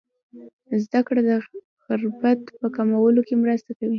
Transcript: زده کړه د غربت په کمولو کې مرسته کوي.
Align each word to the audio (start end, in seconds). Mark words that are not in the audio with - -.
زده 0.83 0.99
کړه 1.07 1.21
د 1.29 1.31
غربت 1.85 2.39
په 2.59 2.67
کمولو 2.75 3.21
کې 3.27 3.35
مرسته 3.43 3.69
کوي. 3.77 3.89